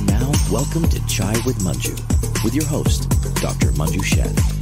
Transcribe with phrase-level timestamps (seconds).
[0.00, 1.92] And now, welcome to Chai with Manju,
[2.42, 3.10] with your host,
[3.42, 3.70] Dr.
[3.72, 4.59] Manju Sheth.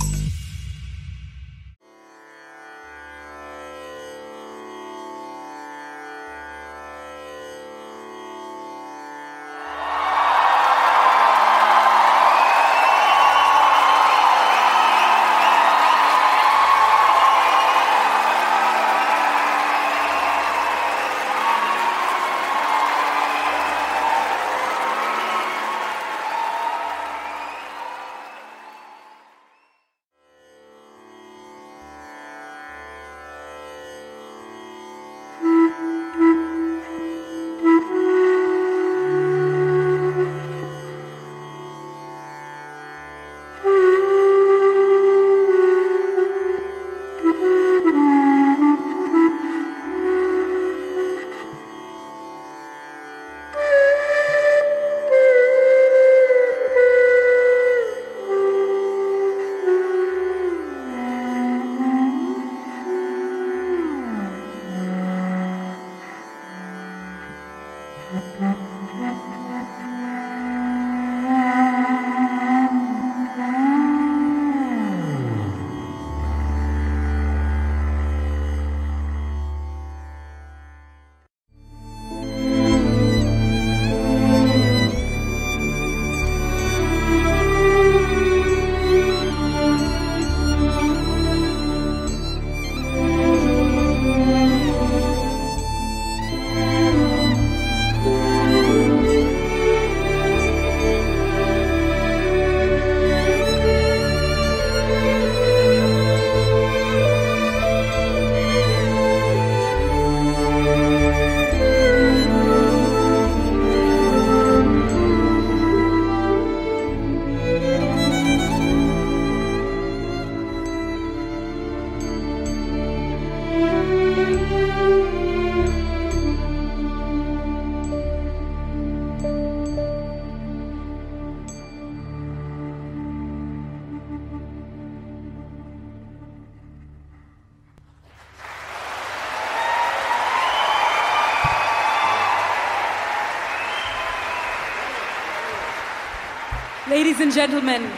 [147.09, 147.91] Ladies and gentlemen,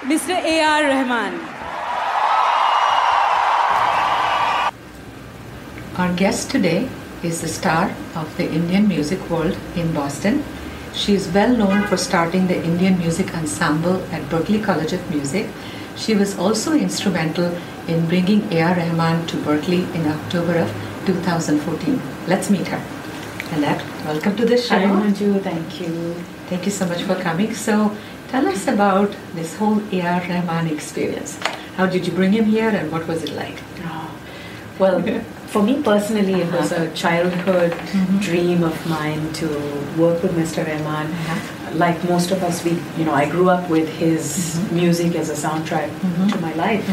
[0.00, 0.30] Mr.
[0.30, 0.84] A.R.
[0.84, 1.34] Rahman.
[5.98, 6.88] Our guest today
[7.22, 10.42] is the star of the Indian music world in Boston.
[10.94, 15.50] She is well known for starting the Indian Music Ensemble at Berklee College of Music.
[15.94, 17.54] She was also instrumental
[17.86, 18.76] in bringing A.R.
[18.76, 20.72] Rahman to Berklee in October of
[21.04, 22.00] 2014.
[22.26, 22.82] Let's meet her.
[23.52, 24.78] Annette, welcome to the show.
[24.78, 25.42] Hi, Manju.
[25.42, 26.35] Thank you.
[26.48, 27.54] Thank you so much for coming.
[27.54, 27.96] So,
[28.28, 30.20] tell us about this whole A.R.
[30.20, 31.38] Rahman experience.
[31.76, 33.58] How did you bring him here and what was it like?
[33.84, 34.10] Oh,
[34.78, 35.02] well,
[35.46, 38.18] for me personally, it was a childhood mm-hmm.
[38.18, 39.48] dream of mine to
[39.98, 40.64] work with Mr.
[40.64, 41.06] Rahman.
[41.12, 41.74] Uh-huh.
[41.74, 44.76] Like most of us, we, you know, I grew up with his mm-hmm.
[44.76, 46.28] music as a soundtrack mm-hmm.
[46.28, 46.88] to my life.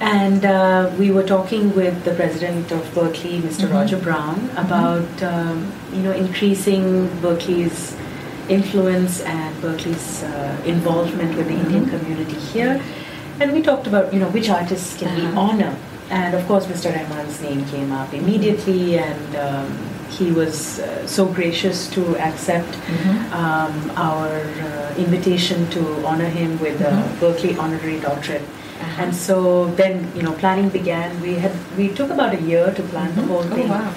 [0.00, 5.72] And uh, we were talking with the president of Berklee, mister Roger Brown, about um,
[5.92, 7.96] you know increasing Berklee's
[8.48, 12.80] influence and Berklee's uh, involvement with the Indian community here.
[13.40, 15.40] And we talked about you know which artists can we Uh-huh.
[15.40, 15.72] honor,
[16.10, 16.90] and of course Mr.
[16.94, 19.66] Rahman's name came up immediately, and um,
[20.10, 22.74] he was uh, so gracious to accept
[23.32, 28.42] um, our uh, invitation to honor him with a Berklee honorary doctorate.
[28.42, 29.02] Uh-huh.
[29.02, 31.20] And so then, you know, planning began.
[31.20, 33.68] We had we took about a year to plan the whole Oh, thing.
[33.68, 33.92] wow.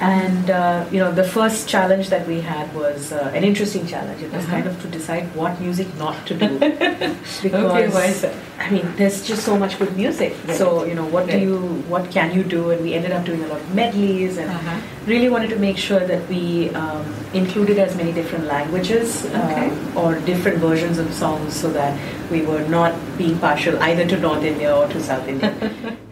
[0.00, 4.22] And uh, you know, the first challenge that we had was uh, an interesting challenge.
[4.22, 4.52] It was Uh-huh.
[4.56, 6.48] kind of to decide what music not to do.
[6.58, 8.34] because Okay, why is that?
[8.60, 10.34] I mean, there's just so much good music.
[10.46, 10.56] Right.
[10.56, 11.40] So you know, what Right.
[11.40, 11.58] do you,
[11.94, 12.70] what can you do?
[12.70, 14.78] And we ended up doing a lot of medleys, and Uh-huh.
[15.06, 17.04] really wanted to make sure that we um,
[17.34, 19.66] included as many different languages Okay.
[19.68, 21.98] um, or different versions of songs, so that
[22.30, 25.52] we were not being partial either to North India or to South India.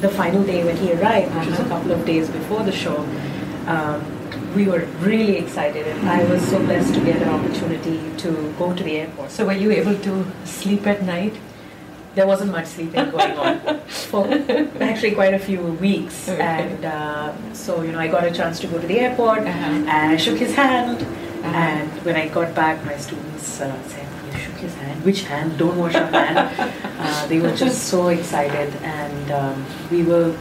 [0.00, 1.74] the final day when he arrived, which was a Uh-huh.
[1.74, 2.98] couple of days before the show,
[3.66, 4.00] um,
[4.56, 8.72] we were really excited, and I was so blessed to get an opportunity to go
[8.72, 9.30] to the airport.
[9.30, 11.34] So were you able to sleep at night?
[12.16, 14.24] there wasn't much sleeping going on for
[14.80, 16.28] actually quite a few weeks.
[16.28, 16.42] Okay.
[16.42, 19.50] And uh, so, you know, I got a chance to go to the airport Uh-huh.
[19.50, 20.98] and I shook his hand.
[21.02, 21.46] Uh-huh.
[21.66, 23.99] And when I got back, my students uh, said,
[24.60, 25.04] his hand?
[25.04, 25.58] Which hand?
[25.58, 26.38] Don't wash your hand.
[26.98, 28.74] uh, they were just so excited.
[28.82, 30.34] And um, we were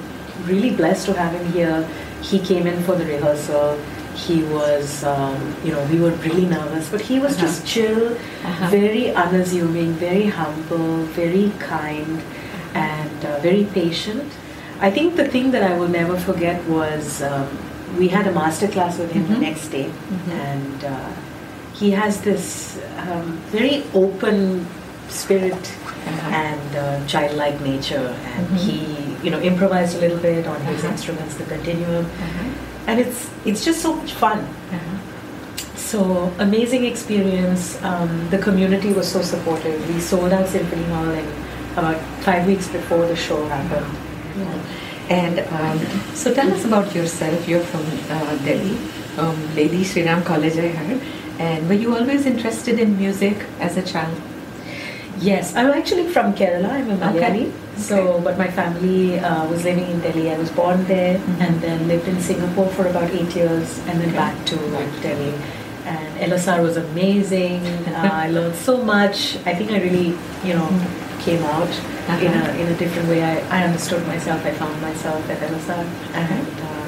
[0.45, 1.87] really blessed to have him here.
[2.21, 3.77] He came in for the rehearsal.
[4.15, 7.45] He was, um, you know, we were really nervous, but he was Uh-huh.
[7.47, 8.67] just chill, Uh-huh.
[8.69, 12.21] very unassuming, very humble, very kind,
[12.73, 14.27] and uh, very patient.
[14.81, 17.47] I think the thing that I will never forget was um,
[17.97, 19.33] we had a master class with him Mhm.
[19.35, 20.31] the next day, Mhm.
[20.49, 21.09] and uh,
[21.79, 24.65] he has this um, very open
[25.09, 25.75] spirit
[26.09, 26.29] Uh-huh.
[26.33, 28.57] and uh, childlike nature, and Mhm.
[28.65, 28.75] he,
[29.23, 30.93] you know, improvised a little bit on his Uh-huh.
[30.93, 32.87] instruments, the continuum, Uh-huh.
[32.87, 34.39] and it's it's just so much fun.
[34.77, 34.97] Uh-huh.
[35.89, 35.99] So
[36.45, 37.63] amazing experience.
[37.89, 39.75] Um, the community was so supportive.
[39.93, 41.27] We sold out Symphony Hall in
[41.75, 43.91] about five weeks before the show happened.
[45.09, 45.77] And um,
[46.13, 47.47] so tell us about yourself.
[47.49, 47.85] You're from
[48.15, 48.75] uh, Delhi,
[49.17, 51.01] um, Lady Sri Ram College, I heard.
[51.39, 54.17] And were you always interested in music as a child?
[55.19, 56.69] Yes, I'm actually from Kerala.
[56.71, 57.47] I'm a Malayali.
[57.47, 57.51] Okay.
[57.77, 60.29] So, but my family uh, was living in Delhi.
[60.31, 61.41] I was born there Mhm.
[61.45, 64.17] and then lived in Singapore for about eight years and then Okay.
[64.23, 64.57] back to
[65.05, 65.33] Delhi.
[65.85, 67.61] And LSR was amazing.
[67.99, 69.37] Uh, I learned so much.
[69.45, 70.09] I think I really,
[70.47, 70.69] you know,
[71.25, 71.71] came out
[72.25, 72.61] in a Uh-huh.
[72.61, 73.21] in a different way.
[73.23, 74.45] I, I understood myself.
[74.45, 75.83] I found myself at LSR.
[75.83, 76.19] Uh-huh.
[76.35, 76.78] And uh,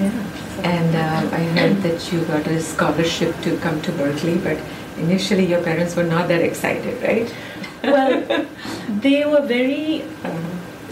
[0.00, 0.66] yeah.
[0.74, 4.58] And uh, I heard that you got a scholarship to come to Berklee, but
[4.98, 7.34] initially your parents were not that excited, right?
[7.82, 8.46] well,
[9.06, 10.40] they were very Um,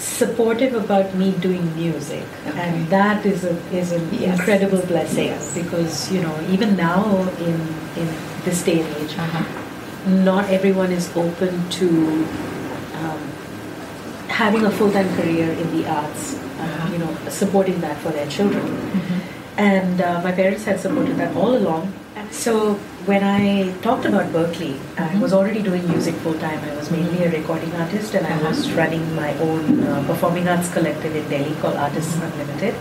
[0.02, 2.58] supportive about me doing music, Okay.
[2.64, 4.38] and that is a is an Yes.
[4.38, 5.48] incredible blessing Yes.
[5.60, 7.00] because you know even now
[7.46, 7.56] in
[8.02, 8.12] in
[8.44, 9.42] this day and age, uh-huh.
[10.28, 11.88] not everyone is open to
[14.42, 16.26] having a full time career in the arts.
[16.64, 16.88] Uh.
[16.92, 18.64] You know, supporting that for their children.
[18.98, 19.18] Mhm.
[19.70, 21.92] And uh, my parents had supported that all along.
[22.38, 22.54] So
[23.10, 23.42] when I
[23.84, 25.20] talked about Berklee, I Mhm.
[25.24, 26.60] was already doing music full time.
[26.70, 28.80] I was mainly a recording artist and I was Uh-huh.
[28.80, 29.62] running my own
[29.92, 32.74] uh, performing arts collective in Delhi called Artists Unlimited.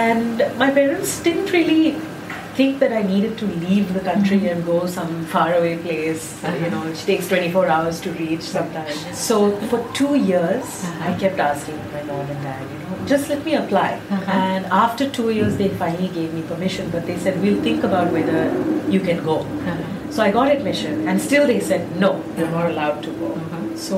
[0.00, 1.82] And my parents didn't really
[2.57, 4.51] think that I needed to leave the country Mhm.
[4.51, 6.53] and go some faraway place, Uh-huh.
[6.63, 9.03] you know, which takes 24 hours to reach sometimes.
[9.25, 9.37] So
[9.73, 11.09] for two years, Uh-huh.
[11.09, 13.89] I kept asking my mom and dad, you know, just let me apply.
[14.17, 14.37] Uh-huh.
[14.37, 18.11] And after two years, they finally gave me permission, but they said, we'll think about
[18.17, 18.41] whether
[18.97, 19.37] you can go.
[19.45, 19.77] Uh-huh.
[20.17, 23.31] So I got admission, and still they said, no, you're not allowed to go.
[23.39, 23.63] Uh-huh.
[23.87, 23.97] So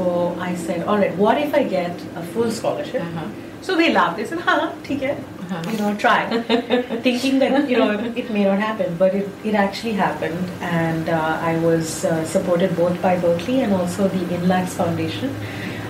[0.52, 3.02] I said, all right, what if I get a full scholarship?
[3.10, 3.28] Uh-huh.
[3.68, 4.18] So they laughed.
[4.18, 5.33] They said, "Huh, ठीक है, Uh-huh.
[5.71, 6.41] you know, try."
[7.03, 7.91] Thinking that you know
[8.23, 12.77] it may not happen, but it, it actually happened, and uh, I was uh, supported
[12.77, 15.35] both by Berklee and also the Inlaks Foundation,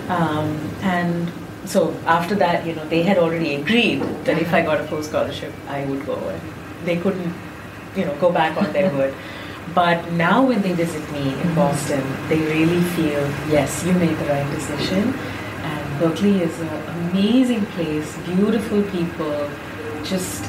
[0.08, 1.32] um, and
[1.66, 5.02] so after that, you know, they had already agreed that if I got a full
[5.02, 6.40] scholarship, I would go, and
[6.84, 7.34] they couldn't,
[7.96, 9.14] you know, go back on their word.
[9.74, 14.26] But now when they visit me in Boston, they really feel, yes, you made the
[14.26, 15.14] right decision.
[15.98, 16.68] Berklee is an
[17.10, 19.48] amazing place, beautiful people.
[20.02, 20.44] Just,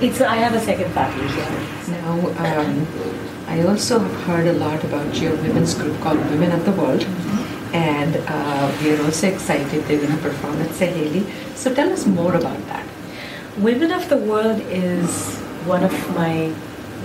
[0.00, 2.00] it's I have a second family here.
[2.00, 2.86] Now, um,
[3.46, 7.04] I also have heard a lot about your women's group called Women of the World,
[7.72, 11.26] and uh, we are also excited they're going to perform at Saheli.
[11.54, 12.86] So tell us more about that.
[13.58, 16.52] Women of the World is one of my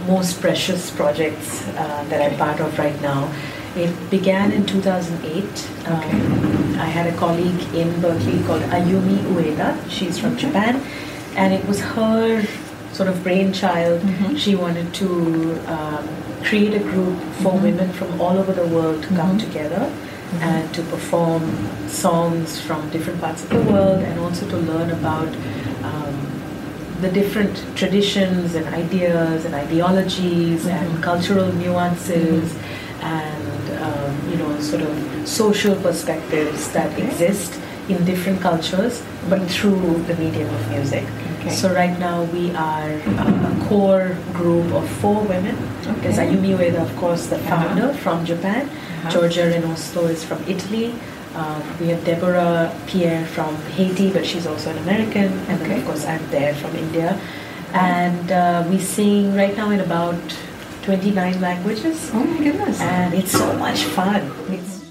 [0.07, 3.33] most precious projects uh, that I'm part of right now.
[3.75, 5.87] It began in 2008.
[5.87, 9.77] Um, I had a colleague in Berklee called Ayumi Ueda.
[9.89, 10.81] She's from Japan,
[11.35, 12.43] and it was her
[12.93, 14.01] sort of brainchild.
[14.01, 14.37] Mhm.
[14.37, 15.07] She wanted to
[15.67, 16.07] um,
[16.43, 17.61] create a group for Mhm.
[17.63, 19.39] women from all over the world to come Mhm.
[19.45, 19.83] together
[20.41, 21.43] and to perform
[21.87, 25.29] songs from different parts of the world and also to learn about
[25.89, 26.15] um,
[27.01, 30.71] the different traditions and ideas and ideologies Mhm.
[30.77, 32.45] and cultural nuances
[33.01, 33.32] and you know
[34.63, 37.07] sort of social perspectives that Okay.
[37.07, 41.03] exist in different cultures but through the medium of music.
[41.39, 41.49] Okay.
[41.51, 45.55] So right now we are uh, a core group of four women.
[46.01, 46.27] There's Okay.
[46.31, 47.49] Ayumi Ueda, of course, the Uh-huh.
[47.51, 48.63] founder from Japan.
[48.69, 49.09] Uh-huh.
[49.11, 50.93] Giorgia Renosto is from Italy.
[51.35, 55.29] Um, we have Deborah Pierre from Haiti, but she's also an American.
[55.49, 57.19] And then, of course, I'm there from India.
[57.73, 60.21] And uh, we sing right now in about
[60.83, 62.11] 29 languages.
[62.13, 62.81] Oh my goodness.
[62.81, 64.21] And it's so much fun.
[64.49, 64.83] It's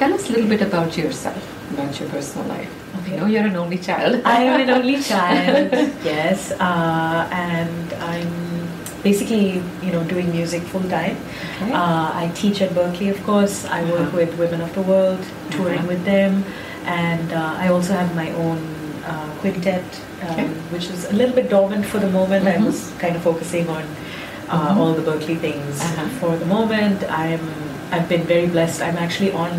[0.00, 2.70] Gonna, gonna, gonna, gonna, bit about yourself, about your personal life.
[3.00, 3.16] Okay.
[3.16, 4.22] I know you're an only child.
[4.24, 5.70] I am an only child,
[6.02, 8.66] yes, uh, and I'm
[9.02, 11.18] basically, you know, doing music full time.
[11.62, 11.72] Okay.
[11.72, 13.66] Uh, I teach at Berklee, of course.
[13.66, 14.16] I work Uh-huh.
[14.16, 15.88] with Women of the World, touring Uh-huh.
[15.92, 16.44] with them,
[16.86, 18.58] and uh, I also have my own
[19.04, 19.84] uh, quintet,
[20.22, 20.46] um, Okay.
[20.72, 22.48] which is a little bit dormant for the moment.
[22.48, 22.64] I Mhm.
[22.72, 23.84] was kind of focusing on
[24.48, 24.76] uh, Mhm.
[24.80, 26.08] all the Berklee things Uh-huh.
[26.20, 27.04] for the moment.
[27.10, 27.44] I'm
[27.92, 28.80] I've been very blessed.
[28.86, 29.50] I'm actually on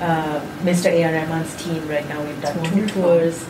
[0.00, 0.86] uh, Mr.
[0.90, 1.12] A.R.
[1.12, 2.22] Rahman's team right now.
[2.22, 3.46] We've done two tours,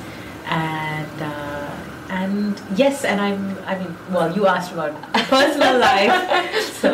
[0.46, 1.74] and uh,
[2.10, 3.58] and yes, and I'm.
[3.66, 6.92] I mean, well, you asked about personal life, so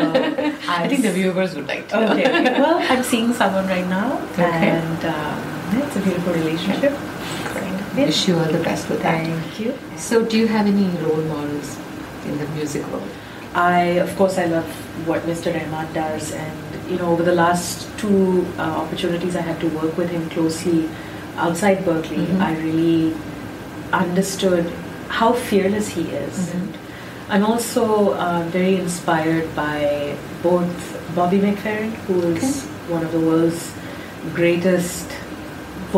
[0.69, 2.13] I think the viewers would like to know.
[2.13, 2.31] Okay.
[2.61, 4.43] well, I'm seeing someone right now, Okay.
[4.71, 6.93] and um, it's a beautiful relationship.
[7.53, 8.07] Great.
[8.07, 9.25] Wish you all the best with that.
[9.25, 9.79] Thank you.
[9.97, 11.79] So, do you have any role models
[12.27, 13.09] in the music world?
[13.55, 14.67] I, of course, I love
[15.07, 15.55] what Mr.
[15.55, 19.97] Rahman does, and you know, over the last two uh, opportunities I had to work
[19.97, 20.89] with him closely
[21.37, 22.41] outside Berklee, Mhm.
[22.41, 23.15] I really
[23.93, 24.71] understood
[25.09, 26.37] how fearless he is.
[26.39, 26.55] Mhm.
[26.55, 26.79] And
[27.31, 30.75] I'm also uh, very inspired by both
[31.15, 33.73] Bobby McFerrin, who is one of the world's
[34.35, 35.07] greatest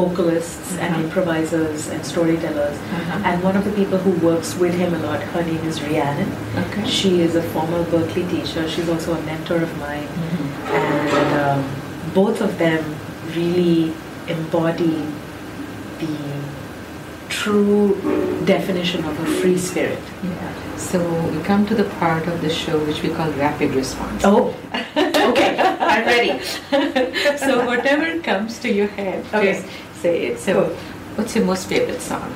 [0.01, 1.05] vocalists and Uh-huh.
[1.05, 2.77] improvisers and storytellers.
[2.79, 3.29] Uh-huh.
[3.29, 6.31] And one of the people who works with him a lot, her name is Rhiannon.
[6.65, 6.85] Okay.
[6.99, 8.69] She is a former Berklee teacher.
[8.75, 10.09] She's also a mentor of mine.
[10.25, 10.49] Mhm.
[10.83, 11.65] And um,
[12.21, 12.83] both of them
[13.39, 13.93] really
[14.37, 14.97] embody
[16.05, 16.15] the
[17.29, 17.97] true
[18.45, 19.99] definition of a free spirit.
[20.23, 20.53] Yeah.
[20.91, 20.99] So
[21.33, 24.23] we come to the part of the show which we call rapid response.
[24.25, 24.55] Oh,
[25.31, 25.51] okay.
[25.95, 26.33] I'm ready.
[27.47, 29.57] so whatever comes to your head, Okay.
[30.01, 30.39] Say it.
[30.39, 30.65] So,
[31.17, 32.33] what's your most favorite song?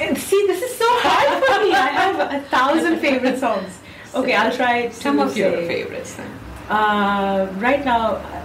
[0.00, 1.72] And see, this is so hard for me.
[1.74, 3.78] I have a thousand favorite songs.
[4.12, 6.14] Okay, I'll try to Some of your favorites.
[6.16, 6.26] Then.
[6.68, 8.42] Uh, right now, uh,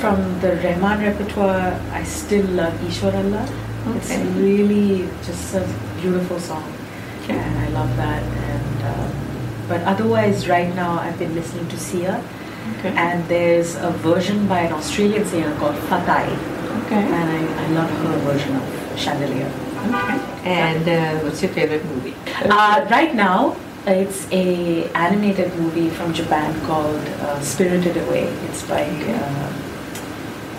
[0.00, 3.42] from the Rahman repertoire, I still love Ishwar Allah.
[3.96, 5.66] It's really just a
[6.00, 6.62] beautiful song,
[7.24, 7.34] Okay.
[7.34, 8.22] and I love that.
[8.22, 9.10] And um,
[9.66, 12.22] but otherwise, right now, I've been listening to Sia,
[12.78, 12.90] Okay.
[12.96, 16.28] and there's a version by an Australian singer called Fatai,
[16.84, 17.02] okay.
[17.02, 19.50] and I, I love her version of Chandelier.
[19.88, 20.18] Okay.
[20.44, 22.14] And uh, what's your favorite movie?
[22.44, 23.56] Uh, right now,
[23.86, 28.24] it's a animated movie from Japan called uh, Spirited Away.
[28.48, 29.52] It's by uh,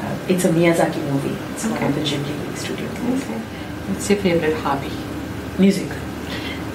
[0.02, 1.38] uh, it's a Miyazaki movie.
[1.54, 1.88] It's one Okay.
[1.88, 3.24] of the Ghibli studio movies.
[3.24, 3.40] Okay.
[3.88, 4.92] What's your favorite hobby?
[5.58, 5.90] Music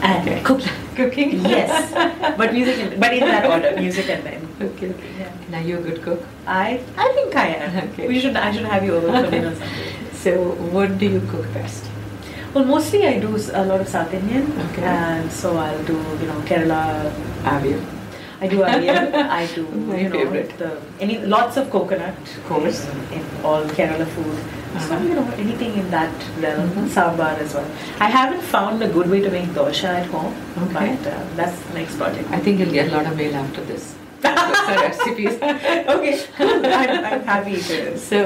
[0.05, 0.41] and Okay.
[0.43, 0.73] cooking.
[0.97, 1.31] Cooking.
[1.51, 1.93] yes,
[2.41, 4.41] but music, and, but in that order, music and then.
[4.65, 4.91] Okay.
[4.91, 5.13] okay.
[5.19, 5.31] Yeah.
[5.53, 6.21] Now you're a good cook.
[6.47, 7.89] I I think I am.
[7.89, 8.07] Okay.
[8.13, 9.91] We should I should have you over for dinner someday.
[10.25, 10.35] So
[10.77, 11.91] what do you cook best?
[12.55, 13.33] Well, mostly I do
[13.63, 14.85] a lot of South Indian, Okay.
[14.93, 16.81] and so I'll do you know Kerala
[17.55, 17.83] Avial.
[18.41, 19.13] I do Avial.
[19.41, 20.57] I do My you know favorite.
[20.63, 20.71] the
[21.09, 22.81] any lots of coconut, Of course.
[22.95, 24.39] in, in all Kerala food.
[24.81, 26.12] So you know anything in that
[26.45, 26.88] realm, Mhm.
[26.95, 27.66] sambar as well.
[28.00, 30.73] I haven't found a good way to make dosha at home, Okay.
[30.97, 32.28] but uh, that's the next project.
[32.31, 33.95] I think you'll get a lot of mail after this.
[34.25, 35.35] Recipes.
[35.43, 36.21] okay.
[36.38, 38.21] I'm, I'm happy to So,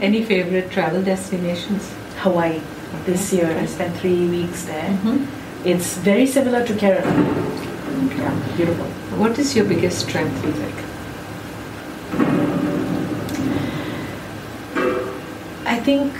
[0.00, 1.92] any favorite travel destinations?
[2.18, 2.60] Hawaii
[3.04, 3.50] this year.
[3.62, 4.88] I spent three weeks there.
[4.98, 5.26] Mhm.
[5.64, 7.14] It's very similar to Kerala.
[8.18, 8.86] Yeah, beautiful.
[9.24, 10.52] What is your biggest strength, you
[15.76, 16.12] I think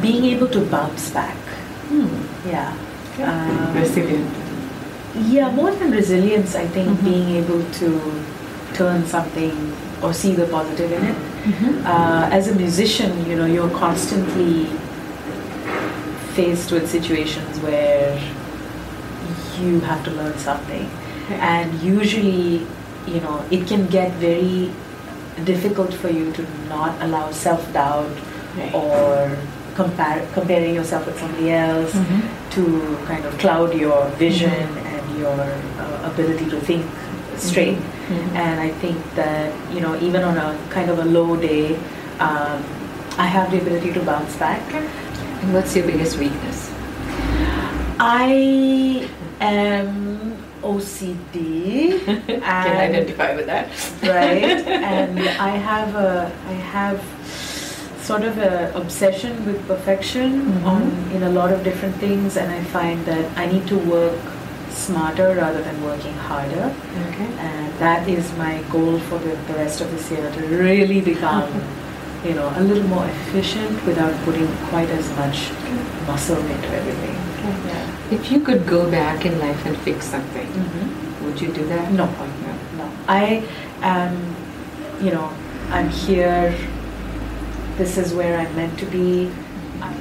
[0.00, 1.36] being able to bounce back.
[1.90, 2.08] Hmm.
[2.48, 2.72] Yeah.
[3.22, 4.30] Um, Resilient.
[5.26, 7.04] Yeah, more than resilience, I think Mhm.
[7.04, 7.90] being able to
[8.78, 9.58] turn something
[10.02, 11.18] or see the positive in it.
[11.44, 11.86] Mm-hmm.
[11.94, 14.66] Uh, as a musician, you know, you're constantly
[16.38, 18.18] faced with situations where
[19.60, 20.88] you have to learn something.
[21.50, 22.66] And usually,
[23.14, 24.70] you know, it can get very
[25.52, 28.24] difficult for you to not allow self doubt
[28.56, 28.74] Right.
[28.74, 29.36] or
[29.76, 32.20] compare, comparing yourself with somebody else Mhm.
[32.54, 32.62] to
[33.06, 34.50] kind of cloud your vision
[34.94, 35.38] and your
[35.78, 36.84] uh, ability to think
[37.36, 37.78] straight.
[38.08, 38.34] Mhm.
[38.34, 41.76] And I think that, you know, even on a kind of a low day,
[42.18, 42.58] um,
[43.18, 44.62] I have the ability to bounce back.
[45.42, 46.70] And what's your biggest weakness?
[48.00, 49.06] I
[49.40, 52.00] am OCD.
[52.26, 53.68] Can identify with that.
[54.02, 56.98] right and i have a i have
[58.08, 60.66] sort of a obsession with perfection Mhm.
[60.72, 60.82] on
[61.16, 64.28] in a lot of different things and i find that i need to work
[64.82, 66.66] smarter rather than working harder
[67.08, 67.26] Okay.
[67.48, 71.50] and that is my goal for the, the rest of this year to really become
[72.28, 75.42] you know a little more efficient without putting quite as much
[76.12, 77.16] muscle into everything
[77.48, 77.68] Okay.
[77.72, 78.16] yeah.
[78.16, 80.88] If you could go back in life and fix something, Mhm.
[81.26, 81.92] would you do that?
[82.00, 82.06] No.
[82.46, 82.54] No?
[82.78, 82.86] No,
[83.16, 83.42] I
[83.90, 84.16] am,
[85.06, 85.28] you know,
[85.78, 86.42] I'm here.
[87.78, 89.30] This is where I'm meant to be.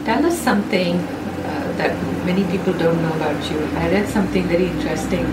[0.06, 1.94] Tell us something uh, that
[2.26, 3.60] many people don't know about you.
[3.78, 5.24] I read something very interesting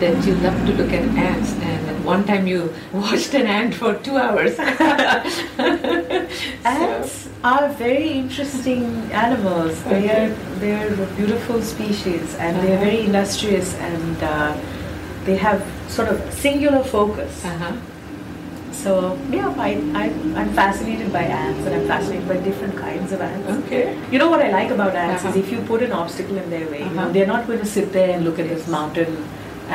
[0.00, 3.74] that you love to look at ants, and at one time you watched an ant
[3.74, 4.58] for two hours.
[6.64, 9.82] Ants are very interesting animals.
[9.84, 10.26] They Okay.
[10.26, 12.84] are they are a beautiful species, and they are Uh-huh.
[12.90, 14.56] very industrious, and uh,
[15.24, 17.44] they have sort of singular focus.
[17.44, 17.72] Uh-huh.
[18.86, 19.70] So yeah, I,
[20.00, 20.04] I
[20.40, 23.48] I'm fascinated by ants, and I'm fascinated by different kinds of ants.
[23.66, 23.98] Okay.
[24.12, 25.30] You know what I like about ants Uh-huh.
[25.30, 27.12] is if you put an obstacle in their way, you know, Uh-huh.
[27.16, 29.16] they're not going to sit there and look at this mountain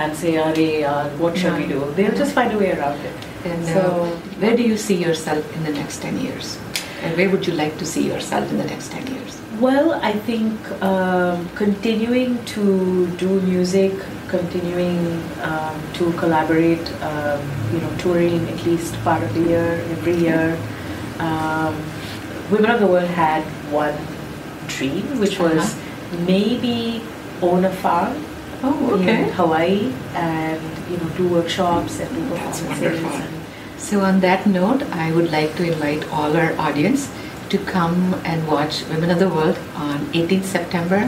[0.04, 3.28] and say, "Arey, uh, what shall we do?" They'll just find a way around it.
[3.52, 4.10] And So- uh,
[4.46, 6.56] where do you see yourself in the next 10 years?
[7.04, 9.38] And where would you like to see yourself in the next 10 years?
[9.68, 12.64] Well, I think um, continuing to
[13.26, 13.94] do music,
[14.32, 15.00] continuing
[15.44, 17.42] um, to collaborate, um,
[17.74, 20.58] you know, touring at least part of the year, every year.
[21.20, 21.76] Um,
[22.50, 23.96] Women of the World had one
[24.68, 25.76] dream, which was
[26.28, 27.02] maybe
[27.42, 28.16] own a farm
[28.64, 33.04] Oh, in Hawaii and you know do workshops and do performances.
[33.04, 33.38] and-
[33.82, 37.08] So, on that note, I would like to invite all our audience
[37.50, 41.00] to come and watch Women of the World on 18th September,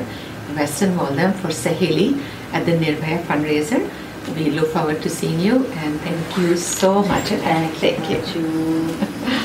[0.58, 2.08] Western Waltham for Saheli
[2.54, 3.82] at the Nirbhaya fundraiser.
[4.36, 7.28] We look forward to seeing you and thank you so much.
[7.30, 7.92] Thank you.
[7.98, 9.39] Thank you.